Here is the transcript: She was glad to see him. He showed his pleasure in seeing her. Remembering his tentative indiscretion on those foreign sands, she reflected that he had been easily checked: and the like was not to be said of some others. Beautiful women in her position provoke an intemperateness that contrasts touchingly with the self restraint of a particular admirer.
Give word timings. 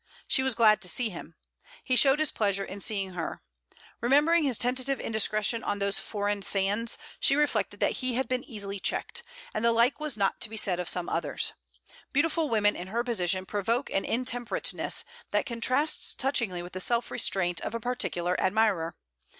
She 0.27 0.41
was 0.41 0.55
glad 0.55 0.81
to 0.81 0.89
see 0.89 1.09
him. 1.11 1.35
He 1.83 1.95
showed 1.95 2.17
his 2.17 2.31
pleasure 2.31 2.63
in 2.65 2.81
seeing 2.81 3.13
her. 3.13 3.43
Remembering 3.99 4.45
his 4.45 4.57
tentative 4.57 4.99
indiscretion 4.99 5.63
on 5.63 5.77
those 5.77 5.99
foreign 5.99 6.41
sands, 6.41 6.97
she 7.19 7.35
reflected 7.35 7.79
that 7.81 7.97
he 8.01 8.15
had 8.15 8.27
been 8.27 8.43
easily 8.43 8.79
checked: 8.79 9.21
and 9.53 9.63
the 9.63 9.71
like 9.71 9.99
was 9.99 10.17
not 10.17 10.41
to 10.41 10.49
be 10.49 10.57
said 10.57 10.79
of 10.79 10.89
some 10.89 11.07
others. 11.07 11.53
Beautiful 12.11 12.49
women 12.49 12.75
in 12.75 12.87
her 12.87 13.03
position 13.03 13.45
provoke 13.45 13.91
an 13.91 14.03
intemperateness 14.03 15.03
that 15.29 15.45
contrasts 15.45 16.15
touchingly 16.15 16.63
with 16.63 16.73
the 16.73 16.81
self 16.81 17.11
restraint 17.11 17.61
of 17.61 17.75
a 17.75 17.79
particular 17.79 18.35
admirer. 18.41 18.95